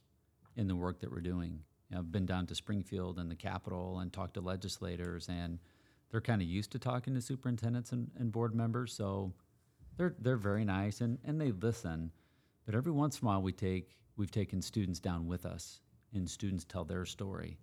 in 0.55 0.67
the 0.67 0.75
work 0.75 0.99
that 0.99 1.11
we're 1.11 1.21
doing. 1.21 1.59
You 1.89 1.95
know, 1.95 1.99
I've 1.99 2.11
been 2.11 2.25
down 2.25 2.45
to 2.47 2.55
Springfield 2.55 3.17
and 3.17 3.29
the 3.29 3.35
Capitol 3.35 3.99
and 3.99 4.13
talked 4.13 4.35
to 4.35 4.41
legislators, 4.41 5.27
and 5.27 5.59
they're 6.09 6.21
kind 6.21 6.41
of 6.41 6.47
used 6.47 6.71
to 6.71 6.79
talking 6.79 7.13
to 7.15 7.21
superintendents 7.21 7.91
and, 7.91 8.11
and 8.17 8.31
board 8.31 8.53
members, 8.53 8.93
so 8.93 9.33
they're 9.97 10.15
they're 10.19 10.37
very 10.37 10.65
nice 10.65 11.01
and, 11.01 11.17
and 11.25 11.39
they 11.39 11.51
listen. 11.51 12.11
But 12.65 12.75
every 12.75 12.91
once 12.91 13.19
in 13.19 13.25
a 13.25 13.29
while, 13.29 13.41
we 13.41 13.51
take 13.51 13.97
we've 14.17 14.31
taken 14.31 14.61
students 14.61 14.99
down 14.99 15.25
with 15.27 15.45
us, 15.45 15.79
and 16.13 16.29
students 16.29 16.63
tell 16.63 16.85
their 16.85 17.05
story, 17.05 17.57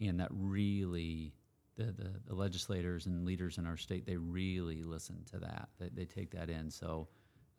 and 0.00 0.18
that 0.20 0.28
really 0.32 1.34
the, 1.78 1.84
the, 1.84 2.10
the 2.26 2.34
legislators 2.34 3.06
and 3.06 3.24
leaders 3.24 3.56
in 3.56 3.66
our 3.66 3.76
state 3.76 4.04
they 4.04 4.16
really 4.16 4.82
listen 4.82 5.24
to 5.32 5.38
that. 5.38 5.68
They, 5.78 5.88
they 5.94 6.04
take 6.04 6.30
that 6.32 6.50
in. 6.50 6.70
So 6.70 7.08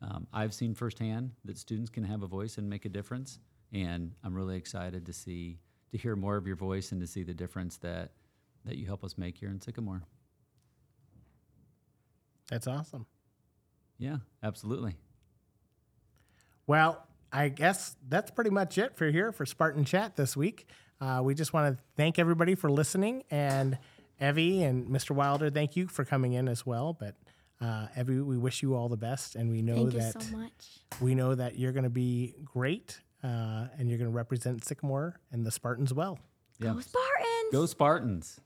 um, 0.02 0.26
I've 0.32 0.54
seen 0.54 0.74
firsthand 0.74 1.32
that 1.44 1.58
students 1.58 1.90
can 1.90 2.04
have 2.04 2.22
a 2.22 2.26
voice 2.26 2.58
and 2.58 2.68
make 2.70 2.84
a 2.84 2.88
difference, 2.88 3.38
and 3.72 4.12
I'm 4.22 4.34
really 4.34 4.56
excited 4.56 5.06
to 5.06 5.12
see 5.12 5.58
to 5.90 5.98
hear 5.98 6.14
more 6.14 6.36
of 6.36 6.46
your 6.46 6.56
voice 6.56 6.92
and 6.92 7.00
to 7.00 7.06
see 7.06 7.24
the 7.24 7.34
difference 7.34 7.76
that 7.78 8.12
that 8.64 8.76
you 8.76 8.86
help 8.86 9.02
us 9.02 9.18
make 9.18 9.38
here 9.38 9.48
in 9.48 9.60
Sycamore. 9.60 10.02
That's 12.50 12.66
awesome. 12.66 13.06
Yeah, 13.98 14.18
absolutely. 14.42 14.96
Well, 16.66 17.06
I 17.32 17.48
guess 17.48 17.96
that's 18.08 18.30
pretty 18.30 18.50
much 18.50 18.78
it 18.78 18.96
for 18.96 19.08
here 19.10 19.32
for 19.32 19.46
Spartan 19.46 19.84
Chat 19.84 20.16
this 20.16 20.36
week. 20.36 20.66
Uh, 21.00 21.20
we 21.22 21.34
just 21.34 21.52
want 21.52 21.76
to 21.76 21.82
thank 21.96 22.18
everybody 22.18 22.54
for 22.54 22.70
listening, 22.70 23.22
and 23.30 23.78
Evy 24.20 24.62
and 24.62 24.86
Mr. 24.88 25.10
Wilder, 25.12 25.50
thank 25.50 25.76
you 25.76 25.86
for 25.86 26.04
coming 26.04 26.34
in 26.34 26.48
as 26.48 26.66
well. 26.66 26.92
But 26.92 27.14
uh, 27.60 27.86
Evy, 27.96 28.20
we 28.20 28.36
wish 28.38 28.62
you 28.62 28.74
all 28.74 28.88
the 28.88 28.96
best, 28.96 29.36
and 29.36 29.50
we 29.50 29.62
know 29.62 29.76
Thank 29.76 29.94
you 29.94 30.00
that 30.00 30.22
so 30.22 30.36
much. 30.36 30.80
we 31.00 31.14
know 31.14 31.34
that 31.34 31.58
you're 31.58 31.72
going 31.72 31.84
to 31.84 31.90
be 31.90 32.34
great, 32.44 33.00
uh, 33.22 33.66
and 33.78 33.88
you're 33.88 33.98
going 33.98 34.10
to 34.10 34.16
represent 34.16 34.64
Sycamore 34.64 35.20
and 35.32 35.44
the 35.44 35.50
Spartans 35.50 35.92
well. 35.92 36.18
Yeah. 36.58 36.74
Go 36.74 36.80
Spartans! 36.80 37.52
Go 37.52 37.66
Spartans. 37.66 38.40